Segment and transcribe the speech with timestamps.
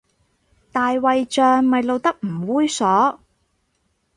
[0.71, 3.19] 大衛像咪露得唔猥褻